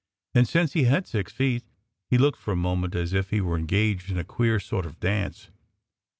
And 0.33 0.47
since 0.47 0.73
he 0.73 0.85
had 0.85 1.05
six 1.05 1.31
feet, 1.31 1.63
he 2.09 2.17
looked 2.17 2.39
for 2.39 2.51
a 2.53 2.55
moment 2.55 2.95
as 2.95 3.13
if 3.13 3.29
he 3.29 3.39
were 3.39 3.55
engaged 3.55 4.09
in 4.09 4.17
a 4.17 4.23
queer 4.23 4.59
sort 4.59 4.87
of 4.87 4.99
dance. 4.99 5.51